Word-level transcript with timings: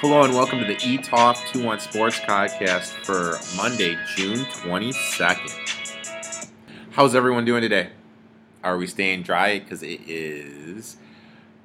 Hello 0.00 0.22
and 0.22 0.32
welcome 0.32 0.60
to 0.60 0.64
the 0.64 0.78
E 0.86 0.96
Talk 0.96 1.36
21 1.50 1.80
Sports 1.80 2.20
Podcast 2.20 2.90
for 3.04 3.36
Monday, 3.56 3.98
June 4.14 4.44
22nd. 4.44 6.52
How's 6.92 7.16
everyone 7.16 7.44
doing 7.44 7.62
today? 7.62 7.90
Are 8.62 8.78
we 8.78 8.86
staying 8.86 9.24
dry? 9.24 9.58
Because 9.58 9.82
it 9.82 10.00
is 10.06 10.98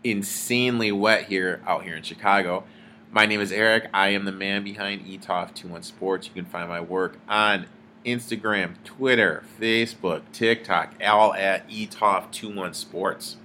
insanely 0.04 0.92
wet 0.92 1.26
here 1.26 1.62
out 1.68 1.84
here 1.84 1.96
in 1.96 2.02
Chicago. 2.02 2.64
My 3.12 3.28
name 3.28 3.40
is 3.40 3.52
Eric. 3.52 3.88
I 3.94 4.10
am 4.10 4.26
the 4.26 4.32
man 4.32 4.64
behind 4.64 5.06
E 5.06 5.20
Talk 5.20 5.54
21 5.54 5.84
Sports. 5.84 6.26
You 6.26 6.34
can 6.34 6.46
find 6.46 6.68
my 6.68 6.82
work 6.82 7.20
on 7.30 7.68
Instagram, 8.04 8.84
Twitter, 8.84 9.44
Facebook, 9.62 10.24
TikTok, 10.32 10.96
all 11.06 11.36
at 11.36 11.66
E 11.70 11.86
Talk 11.86 12.32
21 12.32 12.74
Sports. 12.74 13.38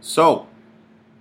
So, 0.00 0.48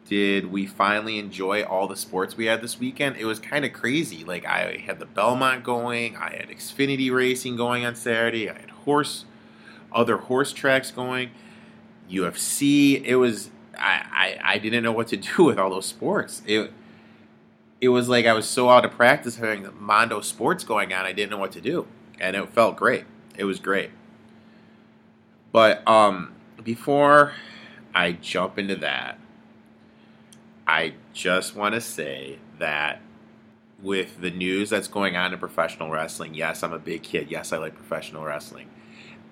did 0.10 0.52
we 0.52 0.66
finally 0.66 1.20
enjoy 1.20 1.62
all 1.62 1.88
the 1.88 1.96
sports 1.96 2.36
we 2.36 2.48
had 2.48 2.64
this 2.64 2.80
weekend? 2.80 3.16
It 3.18 3.26
was 3.26 3.38
kind 3.38 3.64
of 3.64 3.74
crazy. 3.74 4.24
Like 4.24 4.44
I 4.44 4.84
had 4.84 4.98
the 4.98 5.06
Belmont 5.06 5.64
going, 5.64 6.18
I 6.18 6.36
had 6.36 6.50
Xfinity 6.50 7.14
racing 7.14 7.56
going 7.56 7.86
on 7.86 7.94
Saturday, 7.94 8.50
I 8.50 8.54
had 8.54 8.72
horse, 8.72 9.26
other 9.92 10.18
horse 10.18 10.52
tracks 10.52 10.90
going, 10.90 11.30
UFC. 12.10 13.04
It 13.06 13.18
was 13.18 13.52
I, 13.78 14.04
I, 14.12 14.54
I 14.54 14.58
didn't 14.58 14.84
know 14.84 14.92
what 14.92 15.10
to 15.10 15.18
do 15.38 15.44
with 15.44 15.60
all 15.60 15.70
those 15.70 15.86
sports. 15.86 16.42
It 16.48 16.74
it 17.80 17.90
was 17.90 18.10
like 18.10 18.26
I 18.26 18.34
was 18.34 18.48
so 18.50 18.68
out 18.68 18.86
of 18.86 18.92
practice 18.92 19.36
having 19.36 19.70
Mondo 19.80 20.22
sports 20.22 20.64
going 20.64 20.92
on, 20.92 21.06
I 21.06 21.14
didn't 21.14 21.30
know 21.30 21.38
what 21.38 21.52
to 21.52 21.62
do, 21.62 21.86
and 22.20 22.36
it 22.36 22.50
felt 22.50 22.78
great. 22.78 23.06
It 23.38 23.44
was 23.44 23.60
great. 23.60 23.92
But 25.52 25.88
um, 25.88 26.34
before 26.64 27.34
I 27.94 28.14
jump 28.14 28.58
into 28.58 28.76
that, 28.78 29.20
I 30.70 30.94
just 31.14 31.56
want 31.56 31.74
to 31.74 31.82
say 31.82 32.38
that 32.60 33.02
with 33.82 34.22
the 34.22 34.30
news 34.30 34.70
that's 34.70 34.88
going 34.88 35.16
on 35.16 35.34
in 35.34 35.40
professional 35.40 35.90
wrestling, 35.90 36.36
yes, 36.36 36.62
I'm 36.62 36.74
a 36.74 36.78
big 36.78 37.02
kid. 37.02 37.32
Yes, 37.32 37.52
I 37.52 37.58
like 37.58 37.74
professional 37.74 38.24
wrestling. 38.24 38.70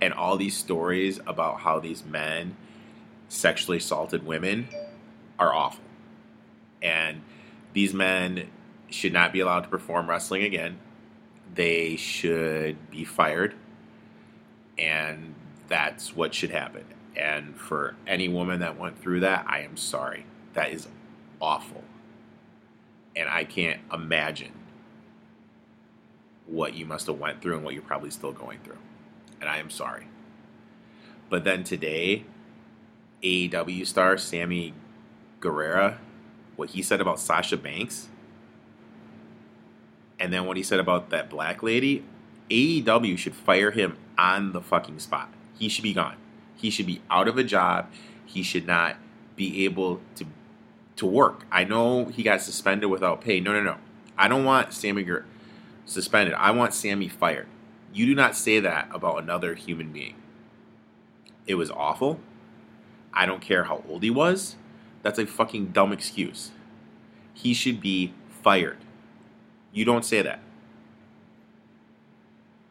And 0.01 0.15
all 0.15 0.35
these 0.35 0.57
stories 0.57 1.19
about 1.27 1.59
how 1.59 1.79
these 1.79 2.03
men 2.03 2.57
sexually 3.29 3.77
assaulted 3.77 4.25
women 4.25 4.67
are 5.37 5.53
awful. 5.53 5.83
And 6.81 7.21
these 7.73 7.93
men 7.93 8.49
should 8.89 9.13
not 9.13 9.31
be 9.31 9.39
allowed 9.39 9.61
to 9.61 9.69
perform 9.69 10.09
wrestling 10.09 10.41
again. 10.41 10.79
They 11.53 11.97
should 11.97 12.89
be 12.89 13.03
fired. 13.03 13.53
And 14.79 15.35
that's 15.67 16.15
what 16.15 16.33
should 16.33 16.49
happen. 16.49 16.85
And 17.15 17.55
for 17.55 17.95
any 18.07 18.27
woman 18.27 18.59
that 18.61 18.79
went 18.79 18.99
through 18.99 19.19
that, 19.19 19.45
I 19.47 19.59
am 19.59 19.77
sorry. 19.77 20.25
That 20.53 20.71
is 20.71 20.87
awful. 21.41 21.83
And 23.15 23.29
I 23.29 23.43
can't 23.43 23.79
imagine 23.91 24.51
what 26.45 26.73
you 26.73 26.85
must 26.85 27.07
have 27.07 27.19
went 27.19 27.41
through 27.41 27.55
and 27.55 27.63
what 27.63 27.73
you're 27.73 27.83
probably 27.83 28.09
still 28.09 28.31
going 28.31 28.59
through. 28.63 28.77
And 29.41 29.49
I 29.49 29.57
am 29.57 29.69
sorry. 29.69 30.07
But 31.29 31.43
then 31.43 31.63
today, 31.63 32.25
AEW 33.21 33.85
star 33.85 34.17
Sammy 34.17 34.73
Guevara, 35.39 35.99
what 36.55 36.69
he 36.71 36.81
said 36.81 37.01
about 37.01 37.19
Sasha 37.19 37.57
Banks, 37.57 38.07
and 40.19 40.31
then 40.33 40.45
what 40.45 40.57
he 40.57 40.63
said 40.63 40.79
about 40.79 41.09
that 41.09 41.29
black 41.29 41.61
lady, 41.61 42.03
AEW 42.49 43.17
should 43.17 43.35
fire 43.35 43.71
him 43.71 43.97
on 44.17 44.53
the 44.53 44.61
fucking 44.61 44.99
spot. 44.99 45.29
He 45.57 45.69
should 45.69 45.83
be 45.83 45.93
gone. 45.93 46.15
He 46.55 46.69
should 46.69 46.87
be 46.87 47.01
out 47.09 47.27
of 47.27 47.37
a 47.37 47.43
job. 47.43 47.89
He 48.25 48.41
should 48.41 48.65
not 48.65 48.97
be 49.35 49.65
able 49.65 50.01
to 50.15 50.25
to 50.97 51.05
work. 51.05 51.45
I 51.51 51.63
know 51.63 52.05
he 52.05 52.23
got 52.23 52.41
suspended 52.41 52.89
without 52.89 53.21
pay. 53.21 53.39
No, 53.39 53.53
no, 53.53 53.63
no. 53.63 53.77
I 54.17 54.27
don't 54.27 54.43
want 54.43 54.73
Sammy 54.73 55.03
Ger- 55.03 55.25
suspended. 55.85 56.33
I 56.35 56.51
want 56.51 56.73
Sammy 56.73 57.07
fired. 57.07 57.47
You 57.93 58.05
do 58.05 58.15
not 58.15 58.35
say 58.35 58.59
that 58.59 58.89
about 58.91 59.23
another 59.23 59.55
human 59.55 59.91
being. 59.91 60.15
It 61.45 61.55
was 61.55 61.71
awful. 61.71 62.19
I 63.13 63.25
don't 63.25 63.41
care 63.41 63.63
how 63.63 63.83
old 63.87 64.03
he 64.03 64.09
was. 64.09 64.55
That's 65.01 65.17
a 65.17 65.25
fucking 65.25 65.67
dumb 65.67 65.93
excuse. 65.93 66.51
He 67.33 67.53
should 67.53 67.79
be 67.79 68.13
fired. 68.29 68.77
You 69.71 69.85
don't 69.85 70.03
say 70.03 70.21
that. 70.21 70.41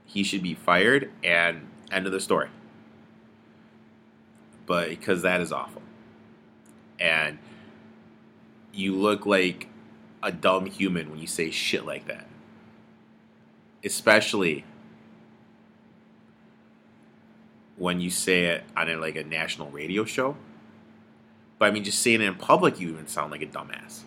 He 0.05 0.23
should 0.23 0.43
be 0.43 0.55
fired 0.55 1.11
and 1.23 1.69
end 1.91 2.07
of 2.07 2.13
the 2.13 2.21
story. 2.21 2.49
But 4.67 4.91
because 4.91 5.23
that 5.23 5.41
is 5.41 5.53
awful. 5.53 5.83
And 6.99 7.39
you 8.77 8.95
look 8.95 9.27
like 9.27 9.69
a 10.23 10.31
dumb 10.31 10.67
human 10.67 11.11
when 11.11 11.19
you 11.19 11.27
say 11.27 11.51
shit 11.51 11.87
like 11.87 12.07
that. 12.07 12.27
Especially 13.85 14.65
when 17.77 18.01
you 18.01 18.11
say 18.11 18.47
it 18.47 18.65
on 18.77 18.89
a, 18.89 18.97
like 18.97 19.17
a 19.17 19.25
national 19.25 19.71
radio 19.71 20.05
show. 20.05 20.37
But 21.59 21.67
I 21.67 21.71
mean, 21.71 21.85
just 21.85 22.01
saying 22.01 22.21
it 22.21 22.25
in 22.25 22.35
public, 22.35 22.81
you 22.81 22.89
even 22.91 23.07
sound 23.07 23.31
like 23.31 23.43
a 23.43 23.47
dumbass. 23.47 24.01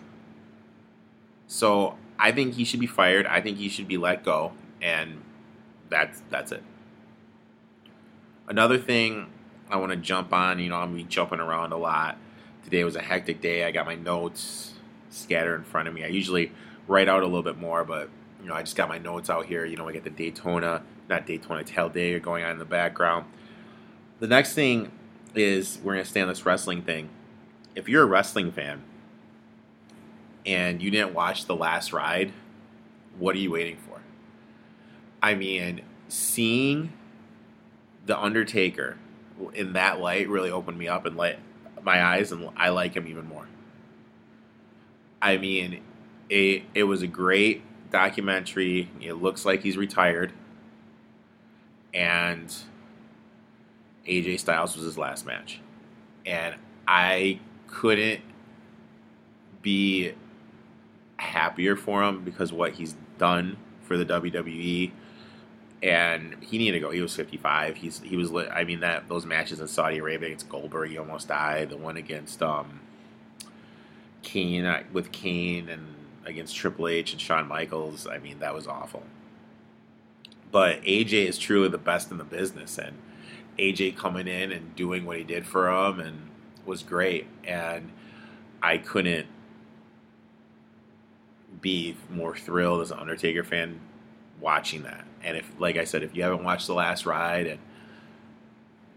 So 1.46 1.96
I 2.18 2.30
think 2.30 2.54
he 2.54 2.64
should 2.64 2.80
be 2.80 2.86
fired. 2.86 3.26
I 3.26 3.40
think 3.40 3.58
he 3.58 3.68
should 3.68 3.88
be 3.88 3.96
let 3.96 4.24
go, 4.24 4.52
and 4.80 5.22
that's 5.88 6.22
that's 6.30 6.52
it. 6.52 6.62
Another 8.46 8.78
thing 8.78 9.26
I 9.68 9.76
want 9.78 9.90
to 9.90 9.96
jump 9.96 10.32
on. 10.32 10.60
You 10.60 10.68
know, 10.68 10.76
I'm 10.76 11.08
jumping 11.08 11.40
around 11.40 11.72
a 11.72 11.76
lot 11.76 12.18
Today 12.70 12.84
was 12.84 12.94
a 12.94 13.02
hectic 13.02 13.40
day. 13.40 13.64
I 13.64 13.72
got 13.72 13.84
my 13.84 13.96
notes 13.96 14.74
scattered 15.10 15.56
in 15.56 15.64
front 15.64 15.88
of 15.88 15.94
me. 15.94 16.04
I 16.04 16.06
usually 16.06 16.52
write 16.86 17.08
out 17.08 17.24
a 17.24 17.26
little 17.26 17.42
bit 17.42 17.58
more, 17.58 17.82
but 17.82 18.08
you 18.40 18.48
know, 18.48 18.54
I 18.54 18.62
just 18.62 18.76
got 18.76 18.88
my 18.88 18.98
notes 18.98 19.28
out 19.28 19.46
here. 19.46 19.64
You 19.64 19.76
know, 19.76 19.88
I 19.88 19.92
get 19.92 20.04
the 20.04 20.10
Daytona, 20.10 20.84
not 21.08 21.26
Daytona, 21.26 21.64
Tail 21.64 21.88
Day 21.88 22.16
going 22.20 22.44
on 22.44 22.52
in 22.52 22.58
the 22.60 22.64
background. 22.64 23.26
The 24.20 24.28
next 24.28 24.54
thing 24.54 24.92
is 25.34 25.80
we're 25.82 25.94
gonna 25.94 26.04
stay 26.04 26.20
on 26.20 26.28
this 26.28 26.46
wrestling 26.46 26.82
thing. 26.82 27.08
If 27.74 27.88
you're 27.88 28.04
a 28.04 28.06
wrestling 28.06 28.52
fan 28.52 28.84
and 30.46 30.80
you 30.80 30.92
didn't 30.92 31.12
watch 31.12 31.46
the 31.46 31.56
last 31.56 31.92
ride, 31.92 32.32
what 33.18 33.34
are 33.34 33.40
you 33.40 33.50
waiting 33.50 33.78
for? 33.78 34.00
I 35.20 35.34
mean, 35.34 35.80
seeing 36.06 36.92
the 38.06 38.16
Undertaker 38.16 38.96
in 39.54 39.72
that 39.72 39.98
light 39.98 40.28
really 40.28 40.52
opened 40.52 40.78
me 40.78 40.86
up 40.86 41.04
and 41.04 41.16
let 41.16 41.40
my 41.84 42.02
eyes, 42.02 42.32
and 42.32 42.48
I 42.56 42.70
like 42.70 42.94
him 42.94 43.06
even 43.06 43.26
more. 43.26 43.46
I 45.22 45.36
mean, 45.36 45.80
it 46.28 46.62
it 46.74 46.84
was 46.84 47.02
a 47.02 47.06
great 47.06 47.62
documentary. 47.90 48.90
It 49.00 49.14
looks 49.14 49.44
like 49.44 49.62
he's 49.62 49.76
retired, 49.76 50.32
and 51.92 52.54
AJ 54.06 54.40
Styles 54.40 54.76
was 54.76 54.84
his 54.84 54.96
last 54.96 55.26
match, 55.26 55.60
and 56.24 56.54
I 56.86 57.40
couldn't 57.66 58.22
be 59.62 60.12
happier 61.18 61.76
for 61.76 62.02
him 62.02 62.24
because 62.24 62.52
what 62.52 62.72
he's 62.72 62.96
done 63.18 63.56
for 63.82 63.96
the 63.96 64.06
WWE 64.06 64.90
and 65.82 66.36
he 66.40 66.58
needed 66.58 66.72
to 66.72 66.80
go. 66.80 66.90
He 66.90 67.00
was 67.00 67.14
55. 67.14 67.76
He's 67.76 68.00
he 68.00 68.16
was. 68.16 68.30
I 68.52 68.64
mean 68.64 68.80
that 68.80 69.08
those 69.08 69.24
matches 69.24 69.60
in 69.60 69.68
Saudi 69.68 69.98
Arabia 69.98 70.28
against 70.28 70.48
Goldberg, 70.48 70.90
he 70.90 70.98
almost 70.98 71.28
died. 71.28 71.70
The 71.70 71.76
one 71.76 71.96
against 71.96 72.42
um, 72.42 72.80
Kane 74.22 74.64
uh, 74.66 74.82
with 74.92 75.12
Kane 75.12 75.68
and 75.68 75.94
against 76.26 76.54
Triple 76.54 76.88
H 76.88 77.12
and 77.12 77.20
Shawn 77.20 77.48
Michaels. 77.48 78.06
I 78.06 78.18
mean 78.18 78.38
that 78.40 78.54
was 78.54 78.66
awful. 78.66 79.04
But 80.52 80.82
AJ 80.82 81.28
is 81.28 81.38
truly 81.38 81.68
the 81.68 81.78
best 81.78 82.10
in 82.10 82.18
the 82.18 82.24
business, 82.24 82.76
and 82.76 82.98
AJ 83.58 83.96
coming 83.96 84.28
in 84.28 84.52
and 84.52 84.74
doing 84.74 85.06
what 85.06 85.16
he 85.16 85.24
did 85.24 85.46
for 85.46 85.70
him 85.70 86.00
and 86.00 86.28
was 86.66 86.82
great. 86.82 87.26
And 87.44 87.90
I 88.62 88.78
couldn't 88.78 89.26
be 91.60 91.96
more 92.10 92.36
thrilled 92.36 92.82
as 92.82 92.90
an 92.90 92.98
Undertaker 92.98 93.44
fan 93.44 93.80
watching 94.40 94.82
that. 94.82 95.04
And 95.22 95.36
if, 95.36 95.50
like 95.58 95.76
I 95.76 95.84
said, 95.84 96.02
if 96.02 96.14
you 96.14 96.22
haven't 96.22 96.44
watched 96.44 96.66
the 96.66 96.74
last 96.74 97.06
ride, 97.06 97.46
and 97.46 97.58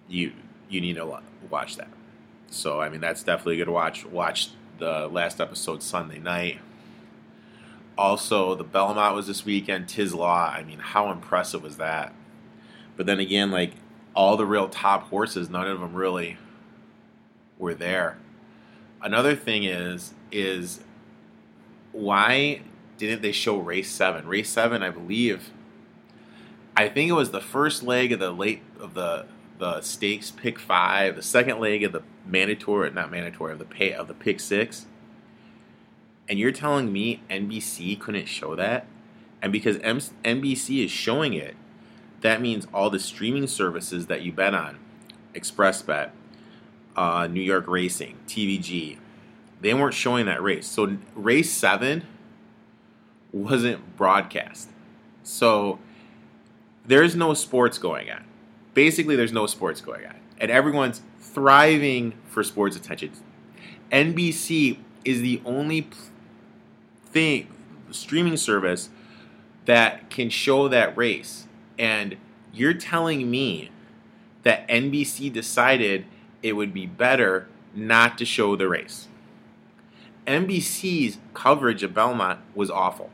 you 0.08 0.34
you 0.70 0.82
need 0.82 0.96
to 0.96 1.20
watch 1.50 1.78
that. 1.78 1.90
So 2.50 2.80
I 2.80 2.90
mean, 2.90 3.02
that's 3.02 3.24
definitely 3.24 3.56
a 3.56 3.66
good 3.66 3.72
watch. 3.72 4.06
Watch 4.06 4.50
the 4.80 5.08
last 5.08 5.40
episode 5.42 5.84
Sunday 5.84 6.20
night. 6.20 6.60
Also, 7.98 8.56
the 8.56 8.64
Belmont 8.64 9.16
was 9.16 9.28
this 9.28 9.46
weekend. 9.46 9.88
Tiz 9.88 10.14
Law. 10.14 10.50
I 10.50 10.64
mean, 10.64 10.80
how 10.80 11.12
impressive 11.12 11.62
was 11.64 11.78
that? 11.78 12.14
But 12.96 13.06
then 13.06 13.20
again, 13.20 13.52
like 13.52 13.74
all 14.16 14.38
the 14.38 14.46
real 14.46 14.70
top 14.70 15.10
horses, 15.10 15.50
none 15.50 15.68
of 15.68 15.80
them 15.80 15.94
really 15.94 16.38
were 17.58 17.74
there. 17.74 18.18
Another 19.02 19.36
thing 19.36 19.64
is 19.64 20.14
is 20.32 20.82
why 21.92 22.62
didn't 22.98 23.22
they 23.22 23.32
show 23.32 23.58
race 23.58 23.90
seven? 23.90 24.28
Race 24.28 24.50
seven, 24.50 24.82
I 24.82 24.90
believe. 24.90 25.52
I 26.76 26.90
think 26.90 27.10
it 27.10 27.14
was 27.14 27.32
the 27.32 27.42
first 27.42 27.84
leg 27.84 28.12
of 28.12 28.20
the 28.20 28.32
late 28.32 28.62
of 28.80 28.94
the 28.94 29.26
the 29.60 29.82
stakes 29.82 30.32
pick 30.32 30.60
five, 30.60 31.16
the 31.16 31.22
second 31.22 31.60
leg 31.60 31.84
of 31.84 31.92
the 31.92 32.02
mandatory, 32.26 32.90
not 32.92 33.12
mandatory, 33.12 33.54
of 33.54 33.60
the 33.60 33.66
pay 33.66 33.94
of 33.94 34.08
the 34.08 34.14
pick 34.14 34.40
six. 34.40 34.88
And 36.28 36.40
you're 36.40 36.52
telling 36.52 36.92
me 36.92 37.22
NBC 37.30 38.00
couldn't 38.00 38.26
show 38.26 38.56
that? 38.56 38.88
And 39.42 39.52
because 39.52 39.78
M- 39.80 40.00
NBC 40.00 40.86
is 40.86 40.92
showing 40.92 41.34
it, 41.34 41.56
that 42.22 42.42
means 42.42 42.68
all 42.74 42.90
the 42.90 43.00
streaming 43.00 43.48
services 43.48 44.08
that 44.08 44.22
you 44.22 44.32
bet 44.32 44.54
on, 44.54 44.80
ExpressBet, 45.34 46.12
uh, 46.96 47.28
New 47.28 47.42
York 47.42 47.68
Racing, 47.68 48.18
TVG, 48.28 48.98
they 49.62 49.74
weren't 49.74 49.94
showing 49.94 50.26
that 50.26 50.42
race. 50.42 50.68
So 50.68 50.98
race 51.16 51.52
seven 51.52 52.04
wasn't 53.32 53.98
broadcast. 53.98 54.70
So 55.24 55.80
there's 56.86 57.16
no 57.16 57.34
sports 57.34 57.78
going 57.78 58.10
on. 58.10 58.24
Basically, 58.74 59.16
there's 59.16 59.34
no 59.34 59.46
sports 59.46 59.82
going 59.82 60.06
on. 60.06 60.16
And 60.40 60.52
everyone's 60.52 61.02
thriving 61.20 62.14
for 62.28 62.44
sports 62.44 62.76
attention. 62.76 63.12
NBC 63.92 64.78
is 65.06 65.22
the 65.22 65.42
only 65.46 65.88
thing, 67.06 67.48
streaming 67.92 68.38
service 68.38 68.90
that 69.66 70.10
can 70.10 70.30
show 70.30 70.68
that 70.68 70.96
race. 70.98 71.48
And 71.78 72.18
you're 72.54 72.74
telling 72.74 73.30
me 73.30 73.72
that 74.44 74.68
NBC 74.68 75.32
decided 75.32 76.06
it 76.42 76.54
would 76.54 76.74
be 76.74 76.86
better 76.86 77.48
not 77.74 78.18
to 78.18 78.26
show 78.26 78.56
the 78.56 78.68
race. 78.68 79.08
NBC's 80.28 81.18
coverage 81.34 81.84
of 81.84 81.94
Belmont 81.94 82.40
was 82.56 82.70
awful. 82.70 83.10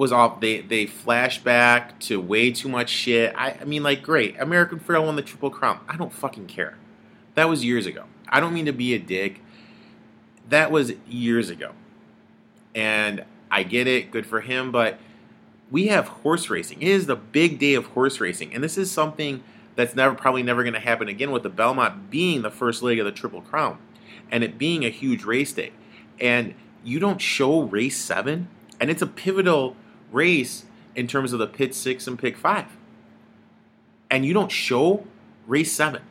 Was 0.00 0.12
off. 0.12 0.40
They 0.40 0.62
they 0.62 0.86
flash 0.86 1.42
back 1.42 2.00
to 2.00 2.18
way 2.18 2.52
too 2.52 2.70
much 2.70 2.88
shit. 2.88 3.34
I, 3.36 3.58
I 3.60 3.64
mean, 3.64 3.82
like, 3.82 4.02
great. 4.02 4.40
American 4.40 4.78
Pharoah 4.78 5.04
won 5.04 5.16
the 5.16 5.20
Triple 5.20 5.50
Crown. 5.50 5.78
I 5.90 5.98
don't 5.98 6.10
fucking 6.10 6.46
care. 6.46 6.78
That 7.34 7.50
was 7.50 7.66
years 7.66 7.84
ago. 7.84 8.04
I 8.26 8.40
don't 8.40 8.54
mean 8.54 8.64
to 8.64 8.72
be 8.72 8.94
a 8.94 8.98
dick. 8.98 9.42
That 10.48 10.70
was 10.70 10.92
years 11.06 11.50
ago. 11.50 11.72
And 12.74 13.26
I 13.50 13.62
get 13.62 13.86
it. 13.86 14.10
Good 14.10 14.24
for 14.24 14.40
him. 14.40 14.72
But 14.72 14.98
we 15.70 15.88
have 15.88 16.08
horse 16.08 16.48
racing. 16.48 16.80
It 16.80 16.88
is 16.88 17.04
the 17.04 17.16
big 17.16 17.58
day 17.58 17.74
of 17.74 17.84
horse 17.88 18.20
racing. 18.20 18.54
And 18.54 18.64
this 18.64 18.78
is 18.78 18.90
something 18.90 19.42
that's 19.76 19.94
never 19.94 20.14
probably 20.14 20.42
never 20.42 20.62
going 20.62 20.72
to 20.72 20.80
happen 20.80 21.08
again 21.08 21.30
with 21.30 21.42
the 21.42 21.50
Belmont 21.50 22.10
being 22.10 22.40
the 22.40 22.50
first 22.50 22.82
leg 22.82 22.98
of 22.98 23.04
the 23.04 23.12
Triple 23.12 23.42
Crown 23.42 23.76
and 24.30 24.42
it 24.42 24.56
being 24.56 24.82
a 24.82 24.88
huge 24.88 25.24
race 25.24 25.52
day. 25.52 25.72
And 26.18 26.54
you 26.82 26.98
don't 26.98 27.20
show 27.20 27.64
race 27.64 27.98
seven, 27.98 28.48
and 28.80 28.88
it's 28.88 29.02
a 29.02 29.06
pivotal 29.06 29.76
race 30.12 30.64
in 30.94 31.06
terms 31.06 31.32
of 31.32 31.38
the 31.38 31.46
pick 31.46 31.74
six 31.74 32.06
and 32.06 32.18
pick 32.18 32.36
five. 32.36 32.66
And 34.10 34.24
you 34.24 34.32
don't 34.32 34.50
show 34.50 35.04
race 35.46 35.72
seven. 35.72 36.02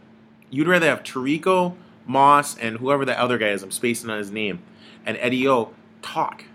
You'd 0.50 0.68
rather 0.68 0.88
have 0.88 1.04
Tirico, 1.04 1.75
Moss, 2.06 2.57
and 2.57 2.78
whoever 2.78 3.06
the 3.06 3.19
other 3.19 3.38
guy 3.38 3.50
is, 3.50 3.62
I'm 3.62 3.72
spacing 3.72 4.10
on 4.10 4.18
his 4.18 4.31
name, 4.31 4.63
and 5.06 5.18
Eddie 5.18 5.48
O 5.48 5.74
talk. 6.01 6.46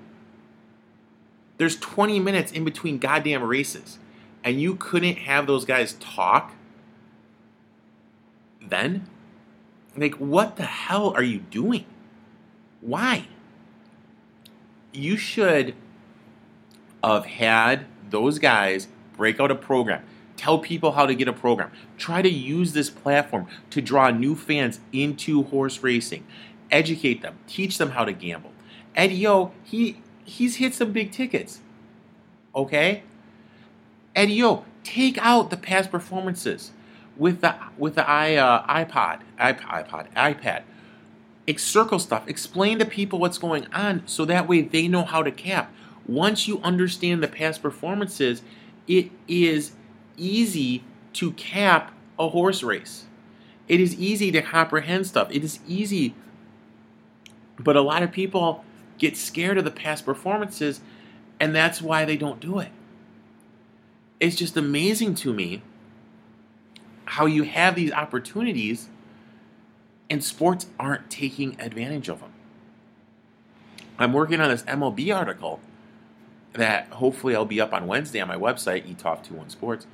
There's 1.59 1.77
20 1.77 2.19
minutes 2.19 2.51
in 2.51 2.65
between 2.65 2.99
goddamn 2.99 3.45
races, 3.45 3.99
and 4.43 4.61
you 4.61 4.75
couldn't 4.75 5.19
have 5.19 5.47
those 5.47 5.65
guys 5.65 5.95
talk 6.01 6.55
then? 8.69 9.09
Like, 9.97 10.15
what 10.15 10.57
the 10.57 10.65
hell 10.65 11.13
are 11.15 11.23
you 11.23 11.39
doing? 11.39 11.85
Why? 12.81 13.29
You 14.93 15.17
should 15.17 15.75
have 17.13 17.27
had 17.27 17.87
those 18.11 18.39
guys 18.39 18.89
break 19.17 19.41
out 19.41 19.51
a 19.51 19.55
program, 19.55 20.03
tell 20.37 20.59
people 20.59 20.93
how 20.93 21.07
to 21.07 21.15
get 21.15 21.29
a 21.29 21.33
program, 21.33 21.71
try 21.99 22.23
to 22.23 22.29
use 22.29 22.73
this 22.73 22.91
platform 22.91 23.47
to 23.71 23.81
draw 23.81 24.11
new 24.11 24.35
fans 24.35 24.81
into 24.93 25.43
horse 25.45 25.83
racing, 25.83 26.25
educate 26.71 27.23
them, 27.23 27.39
teach 27.47 27.79
them 27.79 27.91
how 27.91 28.05
to 28.05 28.13
gamble. 28.13 28.53
Eddie 28.95 29.27
O, 29.27 29.53
he 29.63 30.01
he's 30.25 30.57
hit 30.57 30.75
some 30.75 30.93
big 30.93 31.11
tickets. 31.11 31.61
Okay? 32.55 33.03
Eddie 34.15 34.43
O, 34.45 34.65
take 34.85 35.19
out 35.19 35.51
the 35.51 35.57
past 35.57 35.91
performances 35.91 36.71
with 37.17 37.41
the 37.41 37.55
with 37.77 37.95
the 37.95 38.09
i 38.09 38.37
uh, 38.37 38.67
iPod, 38.67 39.21
iPod, 39.39 39.89
iPod, 39.89 40.13
iPad. 40.15 40.63
Circle 41.59 41.99
stuff. 41.99 42.27
Explain 42.27 42.79
to 42.79 42.87
people 42.87 43.19
what's 43.19 43.39
going 43.39 43.67
on 43.73 44.03
so 44.07 44.25
that 44.25 44.49
way 44.49 44.63
they 44.63 44.89
know 44.89 45.05
how 45.05 45.23
to 45.23 45.31
cap. 45.31 45.73
Once 46.07 46.47
you 46.47 46.61
understand 46.63 47.23
the 47.23 47.29
past 47.29 47.63
performances, 47.63 48.43
it 48.87 49.11
is 49.27 49.73
easy 50.17 50.85
to 51.15 51.33
cap 51.33 51.93
a 52.19 52.29
horse 52.29 52.63
race. 52.63 53.07
It 53.69 53.81
is 53.81 53.95
easy 53.99 54.31
to 54.33 54.43
comprehend 54.43 55.07
stuff. 55.07 55.29
It 55.31 55.43
is 55.43 55.61
easy, 55.67 56.15
but 57.59 57.77
a 57.77 57.81
lot 57.81 58.03
of 58.03 58.13
people 58.13 58.65
get 58.99 59.17
scared 59.17 59.57
of 59.57 59.65
the 59.65 59.71
past 59.71 60.05
performances, 60.05 60.81
and 61.41 61.55
that's 61.55 61.81
why 61.81 62.05
they 62.05 62.17
don't 62.17 62.41
do 62.41 62.59
it. 62.59 62.71
It's 64.21 64.37
just 64.37 64.57
amazing 64.57 65.15
to 65.17 65.33
me 65.33 65.63
how 67.07 67.27
you 67.27 67.43
have 67.45 67.75
these 67.75 67.93
opportunities 67.93 68.89
and 70.11 70.23
sports 70.23 70.67
aren't 70.79 71.11
taking 71.11 71.59
advantage 71.61 72.09
of 72.09 72.21
them. 72.21 72.33
I'm 73.99 74.13
working 74.13 74.41
on 74.41 74.51
this 74.51 74.63
MLB 74.65 75.15
article 75.15 75.61
that 76.55 76.89
hopefully 76.89 77.35
I'll 77.35 77.45
be 77.45 77.61
up 77.61 77.73
on 77.73 77.87
Wednesday 77.87 78.21
on 78.21 78.29
my 78.29 78.37
website, 78.37 78.93
eTalk21 78.93 79.51
Sports. 79.51 79.87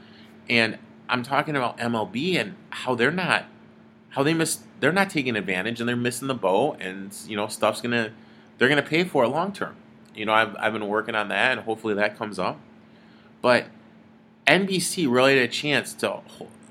And 0.49 0.79
I'm 1.09 1.23
talking 1.23 1.57
about 1.57 1.79
MLB 1.79 2.39
and 2.39 2.55
how 2.71 2.95
they're 2.95 3.11
not 3.11 3.47
how 4.11 4.23
they 4.23 4.35
miss 4.35 4.61
they're 4.81 4.93
not 4.93 5.09
taking 5.09 5.37
advantage 5.37 5.81
and 5.81 5.89
they're 5.89 5.97
missing 5.97 6.29
the 6.29 6.35
boat 6.35 6.77
and 6.81 7.17
you 7.27 7.37
know 7.37 7.47
stuff's 7.47 7.81
gonna 7.81 8.12
they're 8.59 8.69
gonna 8.69 8.83
pay 8.83 9.05
for 9.05 9.25
it 9.25 9.29
long 9.29 9.53
term. 9.53 9.77
You 10.15 10.27
know, 10.27 10.33
I've 10.33 10.57
I've 10.57 10.73
been 10.73 10.89
working 10.89 11.15
on 11.15 11.29
that 11.29 11.53
and 11.53 11.61
hopefully 11.62 11.95
that 11.95 12.17
comes 12.19 12.39
up. 12.39 12.59
But 13.41 13.67
NBC 14.47 15.11
really 15.11 15.37
had 15.37 15.49
a 15.49 15.53
chance 15.53 15.95
to 15.95 16.21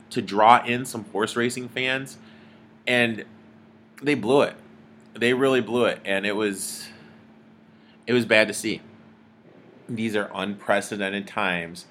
to 0.10 0.22
draw 0.22 0.64
in 0.66 0.86
some 0.86 1.06
horse 1.06 1.36
racing 1.36 1.70
fans, 1.70 2.18
and 2.88 3.26
they 4.02 4.16
blew 4.16 4.42
it. 4.42 4.56
They 5.14 5.34
really 5.34 5.62
blew 5.62 5.86
it, 5.86 6.00
and 6.06 6.26
it 6.26 6.36
was 6.36 6.88
it 8.08 8.14
was 8.14 8.26
bad 8.26 8.48
to 8.48 8.54
see. 8.54 8.82
These 9.90 10.16
are 10.16 10.30
unprecedented 10.34 11.28
times 11.28 11.86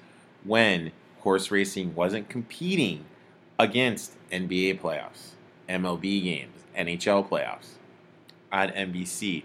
when 0.45 0.91
horse 1.19 1.51
racing 1.51 1.95
wasn't 1.95 2.29
competing 2.29 3.05
against 3.57 4.13
NBA 4.31 4.79
playoffs, 4.79 5.31
MLB 5.67 6.23
games, 6.23 6.63
NHL 6.77 7.27
playoffs 7.27 7.73
on 8.51 8.69
NBC. 8.69 9.43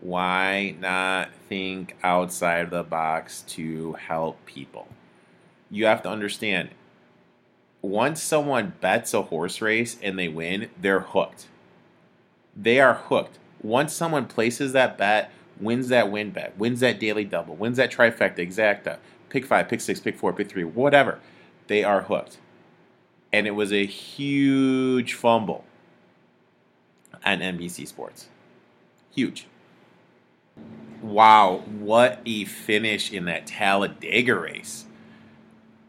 Why 0.00 0.76
not 0.78 1.30
think 1.48 1.96
outside 2.02 2.70
the 2.70 2.82
box 2.82 3.42
to 3.48 3.94
help 3.94 4.44
people? 4.44 4.88
You 5.70 5.86
have 5.86 6.02
to 6.02 6.10
understand 6.10 6.68
once 7.80 8.22
someone 8.22 8.74
bets 8.80 9.14
a 9.14 9.22
horse 9.22 9.60
race 9.60 9.96
and 10.02 10.18
they 10.18 10.28
win, 10.28 10.68
they're 10.80 11.00
hooked. 11.00 11.46
They 12.56 12.80
are 12.80 12.94
hooked. 12.94 13.38
Once 13.62 13.92
someone 13.92 14.26
places 14.26 14.72
that 14.72 14.98
bet, 14.98 15.32
wins 15.60 15.88
that 15.88 16.10
win 16.10 16.30
bet, 16.30 16.56
wins 16.58 16.80
that 16.80 17.00
daily 17.00 17.24
double, 17.24 17.56
wins 17.56 17.76
that 17.76 17.90
trifecta, 17.90 18.38
exacta, 18.38 18.98
pick 19.28 19.44
five, 19.44 19.68
pick 19.68 19.80
six, 19.80 20.00
pick 20.00 20.16
four, 20.16 20.32
pick 20.32 20.48
three, 20.48 20.64
whatever, 20.64 21.18
they 21.66 21.84
are 21.84 22.02
hooked. 22.02 22.38
And 23.32 23.46
it 23.46 23.52
was 23.52 23.72
a 23.72 23.84
huge 23.84 25.14
fumble 25.14 25.64
on 27.24 27.40
NBC 27.40 27.86
Sports. 27.86 28.28
Huge. 29.14 29.46
Wow, 31.02 31.62
what 31.78 32.20
a 32.26 32.44
finish 32.44 33.12
in 33.12 33.26
that 33.26 33.46
Talladega 33.46 34.34
race. 34.34 34.86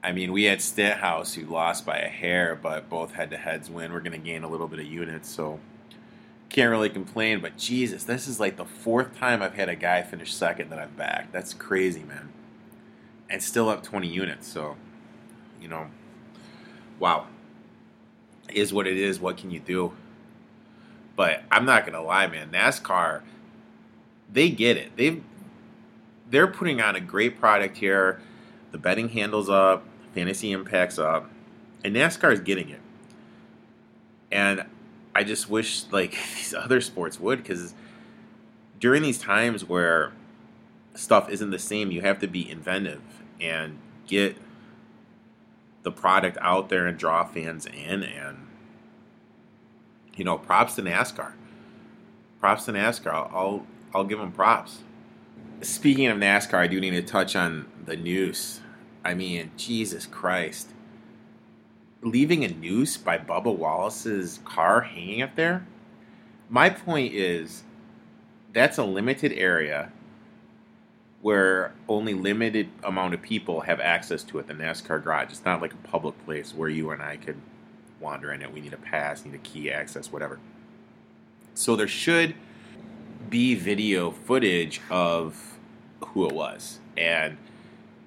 I 0.03 0.11
mean, 0.11 0.31
we 0.31 0.43
had 0.43 0.61
Stenhouse 0.61 1.33
who 1.33 1.45
lost 1.45 1.85
by 1.85 1.97
a 1.97 2.07
hair, 2.07 2.57
but 2.61 2.89
both 2.89 3.13
head 3.13 3.31
to 3.31 3.37
heads 3.37 3.69
win. 3.69 3.91
We're 3.91 3.99
going 3.99 4.13
to 4.13 4.17
gain 4.17 4.43
a 4.43 4.49
little 4.49 4.67
bit 4.67 4.79
of 4.79 4.85
units, 4.85 5.29
so 5.29 5.59
can't 6.49 6.69
really 6.69 6.89
complain. 6.89 7.39
But 7.39 7.57
Jesus, 7.57 8.03
this 8.03 8.27
is 8.27 8.39
like 8.39 8.57
the 8.57 8.65
fourth 8.65 9.17
time 9.17 9.41
I've 9.41 9.53
had 9.53 9.69
a 9.69 9.75
guy 9.75 10.01
finish 10.01 10.33
second 10.33 10.69
that 10.69 10.79
I've 10.79 10.97
backed. 10.97 11.31
That's 11.31 11.53
crazy, 11.53 12.03
man. 12.03 12.29
And 13.29 13.41
still 13.41 13.69
up 13.69 13.83
20 13.83 14.07
units, 14.07 14.47
so, 14.47 14.75
you 15.61 15.67
know, 15.67 15.87
wow. 16.99 17.27
Is 18.49 18.73
what 18.73 18.87
it 18.87 18.97
is. 18.97 19.19
What 19.19 19.37
can 19.37 19.51
you 19.51 19.59
do? 19.59 19.93
But 21.15 21.43
I'm 21.51 21.65
not 21.65 21.85
to 21.93 22.01
lie, 22.01 22.25
man. 22.25 22.49
NASCAR, 22.49 23.21
they 24.31 24.49
get 24.49 24.77
it. 24.77 24.95
They've, 24.95 25.23
they're 26.29 26.47
putting 26.47 26.81
on 26.81 26.95
a 26.95 26.99
great 26.99 27.39
product 27.39 27.77
here 27.77 28.19
the 28.71 28.77
betting 28.77 29.09
handles 29.09 29.49
up, 29.49 29.83
fantasy 30.13 30.51
impacts 30.51 30.99
up, 30.99 31.29
and 31.83 31.95
NASCAR 31.95 32.33
is 32.33 32.39
getting 32.39 32.69
it. 32.69 32.81
And 34.31 34.65
I 35.15 35.23
just 35.23 35.49
wish 35.49 35.83
like 35.91 36.11
these 36.35 36.53
other 36.53 36.81
sports 36.81 37.19
would 37.19 37.43
because 37.43 37.73
during 38.79 39.01
these 39.03 39.19
times 39.19 39.65
where 39.65 40.13
stuff 40.95 41.29
isn't 41.29 41.51
the 41.51 41.59
same, 41.59 41.91
you 41.91 42.01
have 42.01 42.19
to 42.19 42.27
be 42.27 42.49
inventive 42.49 43.01
and 43.39 43.77
get 44.07 44.37
the 45.83 45.91
product 45.91 46.37
out 46.41 46.69
there 46.69 46.87
and 46.87 46.97
draw 46.97 47.23
fans 47.23 47.65
in. 47.65 48.03
And 48.03 48.47
you 50.15 50.25
know, 50.25 50.37
props 50.37 50.75
to 50.75 50.81
NASCAR. 50.81 51.33
Props 52.39 52.65
to 52.65 52.73
NASCAR. 52.73 53.31
I'll, 53.31 53.65
I'll 53.93 54.03
give 54.03 54.19
them 54.19 54.31
props. 54.31 54.79
Speaking 55.61 56.07
of 56.07 56.17
NASCAR, 56.17 56.55
I 56.55 56.67
do 56.67 56.79
need 56.79 56.91
to 56.91 57.01
touch 57.01 57.35
on 57.35 57.67
the 57.85 57.95
noose. 57.95 58.61
I 59.03 59.13
mean, 59.13 59.51
Jesus 59.57 60.05
Christ. 60.05 60.69
Leaving 62.01 62.45
a 62.45 62.47
noose 62.47 62.95
by 62.97 63.17
Bubba 63.17 63.53
Wallace's 63.53 64.39
car 64.45 64.81
hanging 64.81 65.21
up 65.21 65.35
there? 65.35 65.65
My 66.49 66.69
point 66.69 67.13
is 67.13 67.63
that's 68.53 68.77
a 68.77 68.83
limited 68.83 69.33
area 69.33 69.91
where 71.21 71.73
only 71.87 72.13
limited 72.13 72.69
amount 72.83 73.13
of 73.13 73.21
people 73.21 73.61
have 73.61 73.79
access 73.79 74.23
to 74.23 74.39
it. 74.39 74.47
The 74.47 74.53
NASCAR 74.53 75.03
garage. 75.03 75.31
It's 75.31 75.43
not 75.43 75.61
like 75.61 75.73
a 75.73 75.87
public 75.87 76.15
place 76.25 76.53
where 76.53 76.69
you 76.69 76.91
and 76.91 77.01
I 77.01 77.17
could 77.17 77.35
wander 77.99 78.31
in 78.31 78.41
it. 78.41 78.53
We 78.53 78.61
need 78.61 78.73
a 78.73 78.77
pass, 78.77 79.25
need 79.25 79.35
a 79.35 79.39
key 79.39 79.69
access, 79.69 80.11
whatever. 80.11 80.39
So 81.53 81.75
there 81.75 81.87
should 81.87 82.35
be 83.29 83.55
video 83.55 84.11
footage 84.11 84.79
of 84.89 85.59
who 85.99 86.25
it 86.27 86.33
was. 86.33 86.79
And 86.97 87.37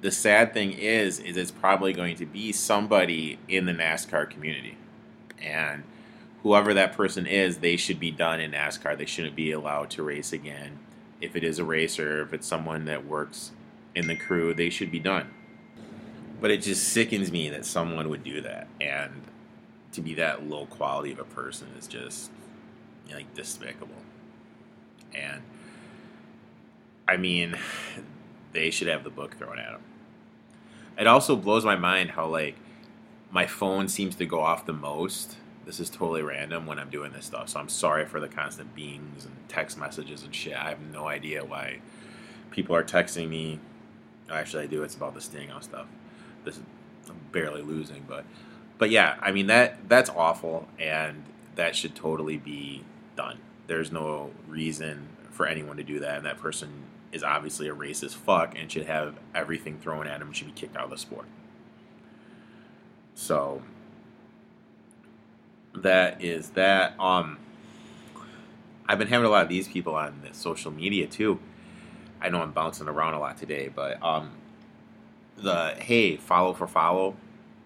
the 0.03 0.11
sad 0.11 0.53
thing 0.53 0.73
is, 0.73 1.21
is 1.21 1.37
it's 1.37 1.53
probably 1.53 1.93
going 1.93 2.17
to 2.17 2.27
be 2.27 2.51
somebody 2.53 3.39
in 3.49 3.67
the 3.67 3.73
NASCAR 3.73 4.29
community. 4.29 4.77
And 5.41 5.85
whoever 6.43 6.75
that 6.75 6.93
person 6.93 7.25
is, 7.25 7.59
they 7.59 7.77
should 7.77 8.01
be 8.01 8.11
done 8.11 8.41
in 8.41 8.51
NASCAR. 8.51 8.99
They 8.99 9.07
shouldn't 9.07 9.37
be 9.37 9.53
allowed 9.53 9.91
to 9.91 10.03
race 10.03 10.33
again. 10.33 10.81
If 11.21 11.37
it 11.37 11.45
is 11.45 11.61
a 11.61 11.65
racer, 11.65 12.21
if 12.23 12.33
it's 12.33 12.49
someone 12.49 12.85
that 12.87 13.07
works 13.07 13.53
in 13.95 14.09
the 14.09 14.17
crew, 14.17 14.53
they 14.53 14.71
should 14.71 14.91
be 14.91 14.99
done. 14.99 15.31
But 16.41 16.51
it 16.51 16.63
just 16.63 16.89
sickens 16.89 17.31
me 17.31 17.49
that 17.51 17.65
someone 17.65 18.09
would 18.09 18.25
do 18.25 18.41
that. 18.41 18.67
And 18.81 19.23
to 19.93 20.01
be 20.01 20.15
that 20.15 20.49
low 20.49 20.67
quality 20.67 21.13
of 21.13 21.21
a 21.21 21.25
person 21.25 21.69
is 21.79 21.87
just 21.87 22.33
like 23.09 23.33
despicable. 23.37 24.03
And 25.15 25.43
I 27.07 27.19
mean, 27.19 27.57
they 28.53 28.71
should 28.71 28.89
have 28.89 29.05
the 29.05 29.11
book 29.11 29.37
thrown 29.39 29.61
at 29.61 29.71
them. 29.71 29.83
It 30.99 31.07
also 31.07 31.37
blows 31.37 31.65
my 31.65 31.77
mind 31.77 32.11
how 32.11 32.27
like 32.27 32.57
my 33.31 33.47
phone 33.47 33.89
seems 33.89 34.15
to 34.17 34.27
go 34.27 34.41
off 34.41 34.67
the 34.67 34.73
most. 34.73 35.37
This 35.65 35.81
is 35.81 35.89
totally 35.89 36.23
random 36.23 36.67
when 36.67 36.79
I'm 36.79 36.91
doing 36.91 37.13
this 37.13 37.27
stuff, 37.27 37.49
so 37.49 37.61
I'm 37.61 37.69
sorry 37.69 38.05
for 38.05 38.21
the 38.21 38.29
constant 38.29 38.75
beings 38.75 39.25
and 39.25 39.35
text 39.49 39.79
messages 39.79 40.23
and 40.25 40.35
shit. 40.35 40.57
I 40.57 40.69
have 40.69 40.81
no 40.81 41.07
idea 41.07 41.45
why 41.45 41.79
people 42.51 42.75
are 42.75 42.83
texting 42.83 43.29
me. 43.29 43.61
Actually, 44.31 44.65
I 44.65 44.67
do. 44.67 44.83
It's 44.83 44.95
about 44.95 45.15
the 45.15 45.21
Stenhouse 45.21 45.65
stuff. 45.65 45.87
This 46.45 46.57
is, 46.57 46.63
I'm 47.09 47.21
barely 47.31 47.63
losing, 47.63 48.05
but 48.09 48.25
but 48.79 48.91
yeah, 48.91 49.17
I 49.21 49.33
mean 49.33 49.47
that 49.47 49.89
that's 49.89 50.11
awful, 50.11 50.69
and 50.79 51.23
that 51.55 51.77
should 51.77 51.95
totally 51.95 52.37
be 52.37 52.85
done. 53.17 53.39
There's 53.67 53.93
no 53.93 54.31
reason 54.49 55.09
for 55.31 55.47
anyone 55.47 55.77
to 55.77 55.85
do 55.85 56.01
that, 56.01 56.17
and 56.17 56.27
that 56.27 56.39
person 56.39 56.71
is 57.12 57.23
obviously 57.23 57.69
a 57.69 57.75
racist 57.75 58.14
fuck 58.14 58.59
and 58.59 58.71
should 58.71 58.87
have 58.87 59.16
everything 59.35 59.78
thrown 59.78 60.07
at 60.07 60.21
him 60.21 60.28
and 60.28 60.37
should 60.37 60.47
be 60.47 60.52
kicked 60.52 60.76
out 60.76 60.85
of 60.85 60.90
the 60.90 60.99
sport. 60.99 61.26
So 63.14 63.62
that 65.75 66.23
is 66.23 66.50
that. 66.50 66.99
Um, 66.99 67.38
I've 68.88 68.99
been 68.99 69.09
having 69.09 69.26
a 69.26 69.31
lot 69.31 69.42
of 69.42 69.49
these 69.49 69.69
people 69.69 69.95
on 69.95 70.23
the 70.26 70.35
social 70.35 70.71
media 70.71 71.07
too. 71.07 71.38
I 72.21 72.28
know 72.28 72.40
I'm 72.40 72.52
bouncing 72.52 72.88
around 72.88 73.14
a 73.14 73.21
lot 73.21 73.37
today, 73.37 73.71
but 73.75 74.02
um, 74.02 74.31
the 75.37 75.75
hey 75.78 76.16
follow 76.16 76.52
for 76.52 76.66
follow, 76.66 77.16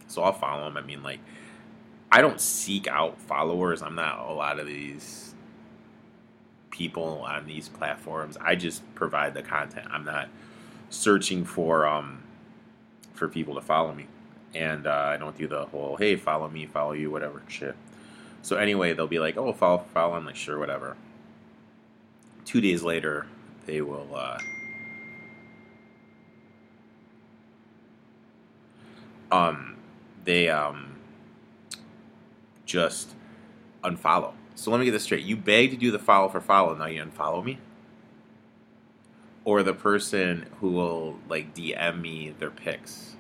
so 0.07 0.23
I'll 0.23 0.33
follow 0.33 0.65
them. 0.65 0.77
I 0.77 0.83
mean, 0.83 1.03
like 1.03 1.21
I 2.11 2.21
don't 2.21 2.41
seek 2.41 2.87
out 2.87 3.21
followers. 3.21 3.83
I'm 3.83 3.95
not 3.95 4.29
a 4.29 4.33
lot 4.33 4.59
of 4.59 4.67
these 4.67 5.35
people 6.77 7.25
on 7.27 7.47
these 7.47 7.69
platforms. 7.69 8.37
I 8.41 8.55
just 8.55 8.83
provide 8.95 9.33
the 9.35 9.43
content. 9.43 9.87
I'm 9.91 10.05
not 10.05 10.29
searching 10.91 11.45
for 11.45 11.87
um 11.87 12.23
for 13.15 13.29
people 13.29 13.55
to 13.55 13.63
follow 13.63 13.95
me, 13.95 14.07
and 14.55 14.87
uh, 14.87 15.11
I 15.15 15.17
don't 15.17 15.37
do 15.37 15.47
the 15.47 15.67
whole 15.67 15.97
hey 15.97 16.17
follow 16.17 16.49
me, 16.49 16.67
follow 16.67 16.93
you, 16.93 17.11
whatever 17.11 17.43
shit. 17.49 17.75
So 18.43 18.57
anyway, 18.57 18.93
they'll 18.93 19.07
be 19.07 19.19
like, 19.19 19.37
oh 19.37 19.53
follow 19.53 19.85
follow. 19.95 20.15
I'm 20.15 20.27
like 20.27 20.37
sure 20.37 20.59
whatever. 20.59 20.97
Two 22.45 22.61
days 22.61 22.83
later, 22.83 23.27
they 23.65 23.81
will. 23.81 24.09
Uh, 24.15 24.39
um, 29.33 29.77
they 30.25 30.49
um 30.51 30.97
just 32.67 33.15
unfollow. 33.83 34.33
So 34.57 34.71
let 34.71 34.79
me 34.79 34.87
get 34.87 34.93
this 34.93 35.05
straight. 35.05 35.25
You 35.25 35.37
beg 35.37 35.71
to 35.71 35.77
do 35.77 35.91
the 35.91 35.99
follow 35.99 36.29
for 36.29 36.41
follow, 36.41 36.75
now 36.75 36.87
you 36.87 37.03
unfollow 37.03 37.45
me? 37.45 37.59
Or 39.45 39.63
the 39.63 39.75
person 39.75 40.47
who 40.61 40.73
will 40.73 41.19
like 41.29 41.55
DM 41.55 42.01
me 42.01 42.35
their 42.39 42.51
pics. 42.51 43.15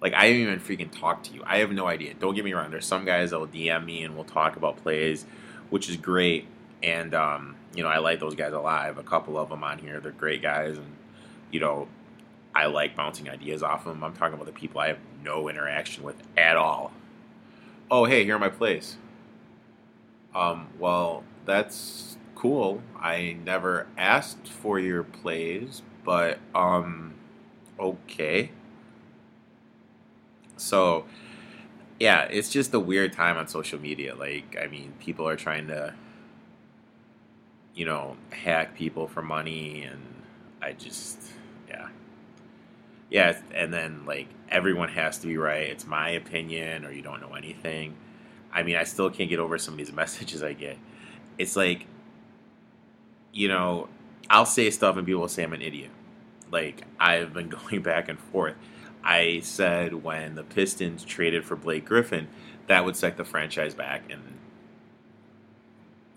Like 0.00 0.12
I 0.14 0.26
haven't 0.26 0.42
even 0.42 0.60
freaking 0.60 0.90
talked 0.90 1.26
to 1.26 1.34
you. 1.34 1.42
I 1.44 1.58
have 1.58 1.72
no 1.72 1.86
idea. 1.86 2.14
Don't 2.14 2.34
get 2.34 2.44
me 2.44 2.52
wrong. 2.52 2.70
There's 2.70 2.86
some 2.86 3.04
guys 3.04 3.30
that 3.30 3.40
will 3.40 3.48
DM 3.48 3.84
me 3.84 4.04
and 4.04 4.14
we'll 4.14 4.24
talk 4.24 4.56
about 4.56 4.76
plays, 4.76 5.24
which 5.70 5.88
is 5.88 5.96
great. 5.96 6.46
And 6.82 7.14
um, 7.14 7.56
you 7.74 7.82
know, 7.82 7.88
I 7.88 7.98
like 7.98 8.20
those 8.20 8.34
guys 8.34 8.52
alive. 8.52 8.98
A 8.98 9.02
couple 9.02 9.38
of 9.38 9.48
them 9.48 9.64
on 9.64 9.78
here. 9.78 10.00
They're 10.00 10.12
great 10.12 10.42
guys, 10.42 10.78
and 10.78 10.96
you 11.50 11.60
know, 11.60 11.88
I 12.54 12.66
like 12.66 12.96
bouncing 12.96 13.28
ideas 13.28 13.62
off 13.62 13.84
them. 13.84 14.02
I'm 14.02 14.14
talking 14.14 14.34
about 14.34 14.46
the 14.46 14.52
people 14.52 14.80
I 14.80 14.88
have 14.88 14.98
no 15.22 15.48
interaction 15.48 16.02
with 16.02 16.16
at 16.36 16.56
all 16.56 16.92
oh 17.90 18.04
hey, 18.04 18.24
here 18.24 18.36
are 18.36 18.38
my 18.38 18.48
plays. 18.48 18.96
Um, 20.34 20.68
well, 20.78 21.24
that's 21.44 22.16
cool. 22.34 22.82
I 22.98 23.36
never 23.44 23.86
asked 23.96 24.48
for 24.48 24.78
your 24.78 25.02
plays, 25.02 25.82
but 26.04 26.38
um, 26.54 27.14
okay. 27.78 28.50
So, 30.56 31.06
yeah, 32.00 32.24
it's 32.24 32.50
just 32.50 32.74
a 32.74 32.80
weird 32.80 33.12
time 33.12 33.36
on 33.36 33.48
social 33.48 33.80
media. 33.80 34.14
Like, 34.14 34.56
I 34.62 34.66
mean, 34.68 34.94
people 35.00 35.28
are 35.28 35.36
trying 35.36 35.68
to, 35.68 35.94
you 37.74 37.84
know, 37.84 38.16
hack 38.30 38.74
people 38.74 39.06
for 39.08 39.22
money, 39.22 39.82
and 39.84 40.00
I 40.62 40.72
just, 40.72 41.18
yeah 41.68 41.88
yeah, 43.10 43.38
and 43.54 43.72
then 43.72 44.04
like 44.06 44.28
everyone 44.48 44.88
has 44.90 45.18
to 45.18 45.26
be 45.26 45.36
right. 45.36 45.68
It's 45.68 45.86
my 45.86 46.10
opinion, 46.10 46.84
or 46.84 46.92
you 46.92 47.02
don't 47.02 47.20
know 47.20 47.34
anything. 47.34 47.94
I 48.52 48.62
mean, 48.62 48.76
I 48.76 48.84
still 48.84 49.10
can't 49.10 49.30
get 49.30 49.38
over 49.38 49.58
some 49.58 49.74
of 49.74 49.78
these 49.78 49.92
messages 49.92 50.42
I 50.42 50.52
get. 50.52 50.78
It's 51.38 51.56
like, 51.56 51.86
you 53.32 53.48
know, 53.48 53.88
I'll 54.28 54.46
say 54.46 54.70
stuff 54.70 54.96
and 54.96 55.06
people 55.06 55.22
will 55.22 55.28
say 55.28 55.42
I'm 55.42 55.52
an 55.52 55.62
idiot. 55.62 55.90
Like 56.50 56.82
I've 56.98 57.32
been 57.32 57.48
going 57.68 57.82
back 57.82 58.08
and 58.08 58.18
forth. 58.18 58.56
I 59.02 59.40
said 59.42 60.02
when 60.02 60.34
the 60.34 60.42
Pistons 60.42 61.04
traded 61.04 61.44
for 61.44 61.56
Blake 61.56 61.86
Griffin, 61.86 62.28
that 62.66 62.84
would 62.84 62.96
set 62.96 63.16
the 63.16 63.24
franchise 63.24 63.74
back, 63.74 64.02
and 64.10 64.22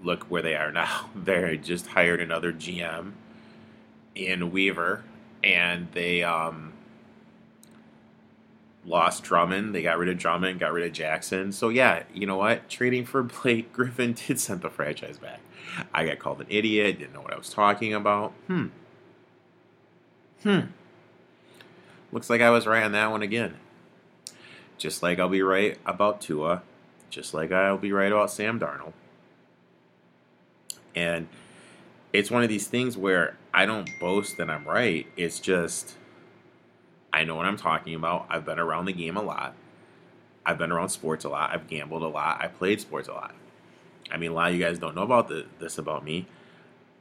look 0.04 0.25
where 0.25 0.42
they 0.42 0.56
are 0.56 0.72
now. 0.74 1.10
They 1.16 1.58
just 1.58 1.88
hired 1.88 2.22
another 2.22 2.52
GM 2.52 3.13
in 4.16 4.52
Weaver, 4.52 5.04
and 5.44 5.88
they 5.94 6.24
um, 6.24 6.73
lost 8.86 9.24
Drummond. 9.24 9.74
They 9.74 9.82
got 9.82 9.98
rid 9.98 10.10
of 10.10 10.18
Drummond, 10.18 10.60
got 10.60 10.74
rid 10.74 10.86
of 10.86 10.94
Jackson. 10.94 11.52
So 11.52 11.70
yeah, 11.70 12.04
you 12.13 12.25
know 12.28 12.38
what? 12.38 12.70
Trading 12.70 13.06
for 13.06 13.24
Blake 13.44 13.74
Griffin 13.74 14.13
did 14.13 14.40
send 14.40 14.62
the 14.62 14.70
franchise 14.70 15.18
back. 15.18 15.40
I 15.94 16.06
got 16.06 16.20
called 16.20 16.42
an 16.42 16.48
idiot, 16.50 17.00
didn't 17.00 17.13
know 17.13 17.22
what 17.22 17.34
I 17.34 17.38
was 17.38 17.50
talking 17.50 17.94
about. 17.94 18.32
Hmm. 18.48 18.68
Hmm. 20.44 20.60
Looks 22.12 22.30
like 22.30 22.42
I 22.42 22.50
was 22.50 22.68
right 22.68 22.84
on 22.84 22.92
that 22.92 23.10
one 23.10 23.24
again. 23.24 23.56
Just 24.78 25.02
like 25.02 25.20
I'll 25.20 25.30
be 25.30 25.42
right 25.42 25.78
about 25.86 26.22
Tua, 26.22 26.62
just 27.10 27.34
like 27.34 27.52
I'll 27.52 27.78
be 27.78 27.92
right 27.92 28.12
about 28.12 28.30
Sam 28.30 28.60
Darnold. 28.60 28.94
And 30.96 31.28
it's 32.12 32.30
one 32.30 32.44
of 32.44 32.50
these 32.50 32.68
things 32.68 32.98
where 32.98 33.38
I 33.54 33.66
don't 33.66 33.90
boast 34.00 34.38
that 34.38 34.50
I'm 34.50 34.66
right. 34.66 35.08
It's 35.18 35.40
just 35.40 35.96
I 37.13 37.24
know 37.24 37.36
what 37.36 37.46
I'm 37.46 37.58
talking 37.58 37.93
about. 37.93 38.25
I've 38.29 38.43
been 38.43 38.58
around 38.58 38.86
the 38.86 38.93
game 38.93 39.15
a 39.15 39.22
lot. 39.22 39.53
I've 40.46 40.58
been 40.58 40.72
around 40.72 40.89
sports 40.89 41.24
a 41.24 41.29
lot. 41.29 41.51
I've 41.51 41.67
gambled 41.67 42.01
a 42.01 42.08
lot. 42.08 42.41
I 42.41 42.48
played 42.48 42.82
sports 42.82 43.08
a 43.08 43.13
lot. 43.13 43.36
I 44.12 44.17
mean, 44.17 44.32
a 44.32 44.34
lot 44.34 44.50
of 44.50 44.58
you 44.58 44.63
guys 44.63 44.79
don't 44.79 44.96
know 44.96 45.03
about 45.03 45.27
the, 45.27 45.46
this 45.60 45.77
about 45.77 46.03
me. 46.03 46.25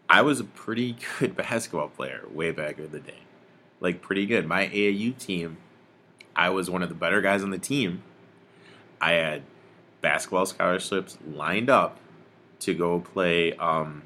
I 0.09 0.21
was 0.21 0.39
a 0.39 0.45
pretty 0.45 0.97
good 1.19 1.35
basketball 1.35 1.89
player 1.89 2.25
way 2.31 2.51
back 2.53 2.79
in 2.79 2.93
the 2.93 3.01
day. 3.01 3.23
Like, 3.81 4.03
pretty 4.03 4.27
good. 4.27 4.47
My 4.47 4.67
AAU 4.67 5.19
team, 5.19 5.57
I 6.37 6.51
was 6.51 6.71
one 6.71 6.83
of 6.83 6.91
the 6.91 6.95
better 6.95 7.21
guys 7.23 7.43
on 7.43 7.51
the 7.51 7.59
team. 7.59 8.03
I 9.01 9.13
had 9.13 9.43
basketball 10.03 10.47
scholarships 10.47 11.19
lined 11.27 11.71
up 11.71 11.99
to 12.61 12.75
go 12.75 13.01
play 13.01 13.55
um, 13.55 14.03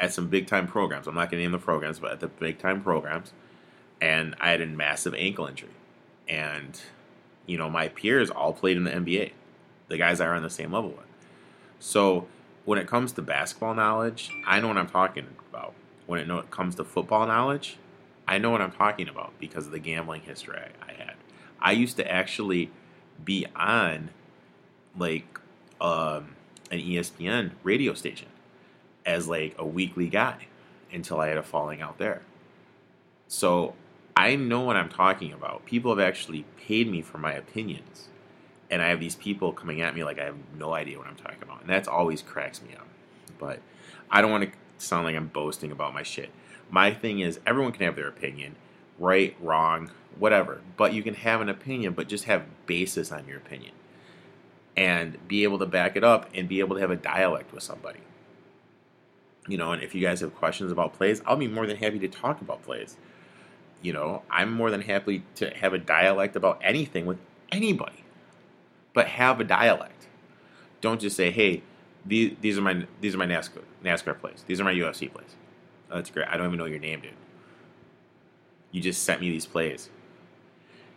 at 0.00 0.12
some 0.12 0.28
big 0.28 0.46
time 0.46 0.66
programs. 0.66 1.06
I'm 1.06 1.14
not 1.14 1.30
going 1.30 1.38
to 1.38 1.44
name 1.44 1.52
the 1.52 1.58
programs, 1.58 2.00
but 2.00 2.12
at 2.12 2.20
the 2.20 2.26
big 2.28 2.58
time 2.58 2.82
programs 2.82 3.32
and 4.00 4.34
I 4.40 4.50
had 4.50 4.60
a 4.60 4.66
massive 4.66 5.14
ankle 5.14 5.46
injury. 5.46 5.70
And, 6.28 6.80
you 7.46 7.58
know, 7.58 7.68
my 7.68 7.88
peers 7.88 8.30
all 8.30 8.52
played 8.52 8.76
in 8.76 8.84
the 8.84 8.90
NBA, 8.90 9.32
the 9.88 9.98
guys 9.98 10.20
I 10.20 10.26
were 10.26 10.34
on 10.34 10.42
the 10.42 10.50
same 10.50 10.72
level 10.72 10.90
with. 10.90 11.06
So 11.78 12.26
when 12.64 12.78
it 12.78 12.86
comes 12.86 13.12
to 13.12 13.22
basketball 13.22 13.74
knowledge, 13.74 14.30
I 14.46 14.60
know 14.60 14.68
what 14.68 14.76
I'm 14.76 14.88
talking 14.88 15.26
about. 15.50 15.74
When 16.06 16.20
it 16.20 16.50
comes 16.50 16.74
to 16.76 16.84
football 16.84 17.26
knowledge, 17.26 17.76
I 18.26 18.38
know 18.38 18.50
what 18.50 18.60
I'm 18.60 18.72
talking 18.72 19.08
about 19.08 19.32
because 19.38 19.66
of 19.66 19.72
the 19.72 19.78
gambling 19.78 20.22
history 20.22 20.58
I, 20.58 20.90
I 20.90 20.94
had. 20.94 21.14
I 21.60 21.72
used 21.72 21.96
to 21.96 22.10
actually 22.10 22.70
be 23.24 23.46
on 23.54 24.10
like 24.96 25.38
um, 25.80 26.36
an 26.70 26.78
ESPN 26.78 27.52
radio 27.62 27.94
station 27.94 28.28
as 29.04 29.28
like 29.28 29.54
a 29.58 29.66
weekly 29.66 30.08
guy 30.08 30.46
until 30.92 31.20
I 31.20 31.28
had 31.28 31.38
a 31.38 31.42
falling 31.42 31.80
out 31.80 31.98
there. 31.98 32.22
So 33.28 33.74
I 34.16 34.36
know 34.36 34.60
what 34.60 34.76
I'm 34.76 34.88
talking 34.88 35.32
about. 35.32 35.64
People 35.66 35.90
have 35.94 36.06
actually 36.06 36.44
paid 36.66 36.90
me 36.90 37.02
for 37.02 37.18
my 37.18 37.32
opinions. 37.32 38.08
And 38.70 38.82
I 38.82 38.88
have 38.88 39.00
these 39.00 39.16
people 39.16 39.52
coming 39.52 39.80
at 39.80 39.94
me 39.94 40.04
like 40.04 40.18
I 40.18 40.24
have 40.24 40.36
no 40.56 40.74
idea 40.74 40.98
what 40.98 41.08
I'm 41.08 41.16
talking 41.16 41.42
about. 41.42 41.60
And 41.62 41.70
that's 41.70 41.88
always 41.88 42.22
cracks 42.22 42.62
me 42.62 42.74
up. 42.74 42.86
But 43.38 43.60
I 44.10 44.20
don't 44.20 44.30
want 44.30 44.44
to 44.44 44.50
sound 44.78 45.04
like 45.04 45.16
I'm 45.16 45.26
boasting 45.26 45.72
about 45.72 45.92
my 45.92 46.02
shit. 46.02 46.30
My 46.70 46.94
thing 46.94 47.20
is, 47.20 47.40
everyone 47.46 47.72
can 47.72 47.84
have 47.84 47.96
their 47.96 48.08
opinion 48.08 48.56
right, 49.00 49.34
wrong, 49.40 49.90
whatever. 50.18 50.60
But 50.76 50.92
you 50.92 51.02
can 51.02 51.14
have 51.14 51.40
an 51.40 51.48
opinion, 51.48 51.94
but 51.94 52.06
just 52.06 52.24
have 52.24 52.44
basis 52.66 53.10
on 53.10 53.26
your 53.26 53.38
opinion. 53.38 53.72
And 54.76 55.26
be 55.26 55.42
able 55.42 55.58
to 55.58 55.66
back 55.66 55.96
it 55.96 56.04
up 56.04 56.28
and 56.32 56.48
be 56.48 56.60
able 56.60 56.76
to 56.76 56.80
have 56.80 56.90
a 56.90 56.96
dialect 56.96 57.52
with 57.52 57.64
somebody. 57.64 58.00
You 59.48 59.58
know, 59.58 59.72
and 59.72 59.82
if 59.82 59.94
you 59.94 60.00
guys 60.00 60.20
have 60.20 60.34
questions 60.36 60.70
about 60.70 60.92
plays, 60.92 61.22
I'll 61.26 61.36
be 61.36 61.48
more 61.48 61.66
than 61.66 61.76
happy 61.76 61.98
to 61.98 62.08
talk 62.08 62.40
about 62.40 62.62
plays. 62.62 62.96
You 63.82 63.92
know, 63.92 64.22
I'm 64.30 64.52
more 64.52 64.70
than 64.70 64.82
happy 64.82 65.22
to 65.36 65.50
have 65.50 65.72
a 65.72 65.78
dialect 65.78 66.36
about 66.36 66.60
anything 66.62 67.06
with 67.06 67.18
anybody. 67.50 68.04
But 68.92 69.06
have 69.06 69.40
a 69.40 69.44
dialect. 69.44 70.08
Don't 70.80 71.00
just 71.00 71.16
say, 71.16 71.30
"Hey, 71.30 71.62
these, 72.04 72.58
are 72.58 72.62
my 72.62 72.86
these 73.00 73.14
are 73.14 73.18
my 73.18 73.26
NASCAR 73.26 73.62
NASCAR 73.84 74.18
plays. 74.18 74.44
These 74.46 74.60
are 74.60 74.64
my 74.64 74.74
UFC 74.74 75.12
plays." 75.12 75.36
Oh, 75.90 75.96
that's 75.96 76.10
great. 76.10 76.26
I 76.28 76.36
don't 76.36 76.46
even 76.46 76.58
know 76.58 76.64
your 76.66 76.78
name, 76.78 77.00
dude. 77.00 77.12
You 78.72 78.80
just 78.80 79.02
sent 79.02 79.20
me 79.20 79.30
these 79.30 79.46
plays. 79.46 79.90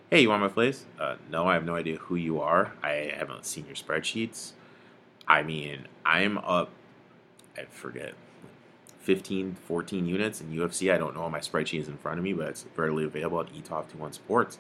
Hey, 0.10 0.22
you 0.22 0.30
want 0.30 0.42
my 0.42 0.48
plays? 0.48 0.86
Uh, 1.00 1.16
no, 1.32 1.48
I 1.48 1.54
have 1.56 1.66
no 1.66 1.76
idea 1.76 1.98
who 1.98 2.16
you 2.16 2.40
are. 2.40 2.74
I 2.84 3.14
haven't 3.18 3.46
seen 3.46 3.66
your 3.66 3.76
spreadsheets. 3.76 4.52
I 5.28 5.42
mean, 5.42 5.88
I'm 6.06 6.38
up, 6.38 6.70
I 7.58 7.64
forget, 7.64 8.14
15, 9.04 9.56
14 9.68 10.06
units 10.06 10.42
in 10.42 10.52
UFC. 10.52 10.94
I 10.94 10.98
don't 10.98 11.16
know 11.16 11.30
my 11.30 11.40
spreadsheet 11.40 11.82
is 11.82 11.88
in 11.88 11.98
front 11.98 12.18
of 12.18 12.24
me, 12.24 12.34
but 12.34 12.48
it's 12.48 12.66
readily 12.76 13.04
available 13.04 13.42
at 13.42 13.54
eTalk21 13.54 14.14
Sports, 14.14 14.60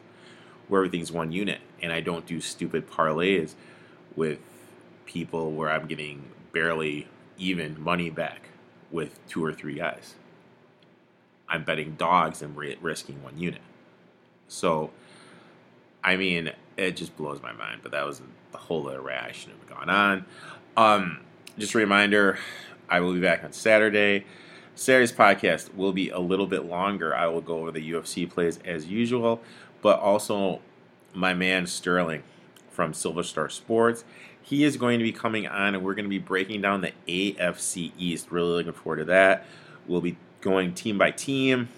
where 0.67 0.81
everything's 0.81 1.11
one 1.11 1.31
unit. 1.31 1.61
And 1.81 1.91
I 1.91 2.01
don't 2.01 2.25
do 2.25 2.41
stupid 2.41 2.89
parlays 2.89 3.53
with 4.15 4.39
people 5.05 5.51
where 5.51 5.69
I'm 5.69 5.87
getting 5.87 6.25
barely 6.51 7.07
even 7.37 7.81
money 7.81 8.09
back 8.09 8.49
with 8.91 9.25
two 9.27 9.43
or 9.43 9.53
three 9.53 9.75
guys. 9.75 10.15
I'm 11.47 11.63
betting 11.63 11.95
dogs 11.95 12.41
and 12.41 12.55
risking 12.57 13.23
one 13.23 13.37
unit. 13.37 13.61
So, 14.47 14.91
I 16.03 16.17
mean, 16.17 16.51
it 16.77 16.95
just 16.95 17.15
blows 17.15 17.41
my 17.41 17.53
mind. 17.53 17.79
But 17.81 17.91
that 17.91 18.05
was 18.05 18.21
the 18.51 18.57
whole 18.57 18.87
other 18.87 19.01
way 19.01 19.15
I 19.15 19.31
should 19.31 19.51
gone 19.69 19.89
on. 19.89 20.25
Um, 20.75 21.19
just 21.57 21.75
a 21.75 21.77
reminder, 21.77 22.39
I 22.89 22.99
will 22.99 23.13
be 23.13 23.21
back 23.21 23.43
on 23.43 23.53
Saturday. 23.53 24.25
Saturday's 24.75 25.11
podcast 25.11 25.73
will 25.75 25.93
be 25.93 26.09
a 26.09 26.19
little 26.19 26.47
bit 26.47 26.65
longer. 26.65 27.15
I 27.15 27.27
will 27.27 27.41
go 27.41 27.59
over 27.59 27.71
the 27.71 27.91
UFC 27.91 28.29
plays 28.29 28.59
as 28.65 28.87
usual, 28.87 29.41
but 29.81 29.99
also 29.99 30.61
my 31.13 31.33
man 31.33 31.67
Sterling 31.67 32.23
from 32.71 32.93
Silver 32.93 33.23
Star 33.23 33.49
Sports. 33.49 34.03
He 34.41 34.63
is 34.63 34.77
going 34.77 34.99
to 34.99 35.03
be 35.03 35.11
coming 35.11 35.47
on, 35.47 35.75
and 35.75 35.83
we're 35.83 35.93
going 35.93 36.05
to 36.05 36.09
be 36.09 36.19
breaking 36.19 36.61
down 36.61 36.81
the 36.81 36.91
AFC 37.07 37.91
East. 37.97 38.31
Really 38.31 38.49
looking 38.49 38.73
forward 38.73 38.97
to 38.97 39.05
that. 39.05 39.45
We'll 39.87 40.01
be 40.01 40.17
going 40.41 40.73
team 40.73 40.97
by 40.97 41.11
team, 41.11 41.69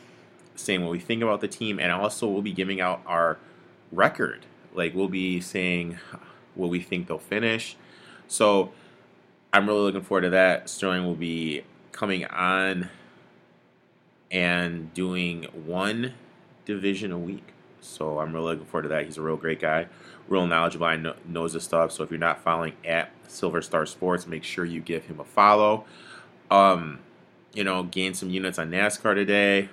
saying 0.55 0.81
what 0.81 0.91
we 0.91 0.99
think 0.99 1.21
about 1.21 1.41
the 1.41 1.47
team, 1.47 1.79
and 1.79 1.91
also 1.91 2.27
we'll 2.27 2.41
be 2.41 2.53
giving 2.53 2.81
out 2.81 3.01
our 3.05 3.37
record. 3.91 4.45
Like 4.73 4.95
we'll 4.95 5.07
be 5.07 5.41
saying 5.41 5.99
what 6.55 6.69
we 6.69 6.79
think 6.79 7.07
they'll 7.07 7.19
finish. 7.19 7.75
So 8.27 8.71
I'm 9.53 9.67
really 9.67 9.81
looking 9.81 10.01
forward 10.01 10.21
to 10.21 10.29
that. 10.31 10.69
Sterling 10.69 11.05
will 11.05 11.15
be 11.15 11.63
coming 11.91 12.25
on 12.25 12.89
and 14.31 14.93
doing 14.93 15.43
one 15.53 16.13
division 16.65 17.11
a 17.11 17.17
week. 17.17 17.53
So 17.79 18.19
I'm 18.19 18.33
really 18.33 18.53
looking 18.53 18.65
forward 18.65 18.83
to 18.83 18.89
that. 18.89 19.05
He's 19.05 19.17
a 19.17 19.21
real 19.21 19.37
great 19.37 19.61
guy, 19.61 19.87
real 20.27 20.47
knowledgeable, 20.47 20.97
know, 20.97 21.15
knows 21.25 21.53
his 21.53 21.63
stuff. 21.63 21.91
So 21.91 22.03
if 22.03 22.09
you're 22.09 22.19
not 22.19 22.41
following 22.43 22.73
at 22.83 23.11
Silver 23.27 23.61
Star 23.61 23.85
Sports, 23.85 24.27
make 24.27 24.43
sure 24.43 24.65
you 24.65 24.81
give 24.81 25.05
him 25.05 25.19
a 25.19 25.23
follow. 25.23 25.85
Um, 26.51 26.99
you 27.53 27.63
know, 27.63 27.83
gain 27.83 28.13
some 28.13 28.29
units 28.29 28.59
on 28.59 28.71
NASCAR 28.71 29.15
today. 29.15 29.69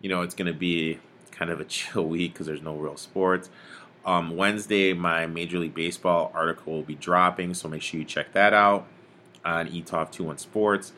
You 0.00 0.08
know, 0.08 0.22
it's 0.22 0.34
going 0.34 0.52
to 0.52 0.58
be 0.58 0.98
kind 1.30 1.50
of 1.50 1.60
a 1.60 1.64
chill 1.66 2.06
week 2.06 2.32
because 2.32 2.46
there's 2.46 2.62
no 2.62 2.74
real 2.74 2.96
sports. 2.96 3.50
Um, 4.10 4.36
Wednesday, 4.36 4.92
my 4.92 5.26
Major 5.26 5.60
League 5.60 5.74
Baseball 5.74 6.32
article 6.34 6.72
will 6.72 6.82
be 6.82 6.96
dropping, 6.96 7.54
so 7.54 7.68
make 7.68 7.80
sure 7.80 8.00
you 8.00 8.04
check 8.04 8.32
that 8.32 8.52
out 8.52 8.88
on 9.44 9.68
eTalk21 9.68 10.40
Sports. 10.40 10.92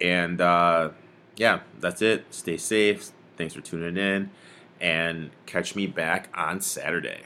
And 0.00 0.40
uh, 0.40 0.90
yeah, 1.36 1.60
that's 1.78 2.02
it. 2.02 2.24
Stay 2.30 2.56
safe. 2.56 3.10
Thanks 3.36 3.54
for 3.54 3.60
tuning 3.60 3.96
in. 3.96 4.30
And 4.80 5.30
catch 5.46 5.76
me 5.76 5.86
back 5.86 6.28
on 6.34 6.60
Saturday. 6.60 7.20